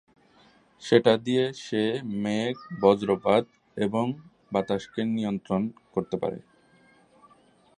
[0.83, 1.83] সেটা দিয়ে সে
[2.23, 3.43] মেঘ, বজ্রপাত
[3.77, 4.05] এবং
[4.51, 5.61] বাতাসকে নিয়ন্ত্রণ
[5.93, 6.39] করতে পারে।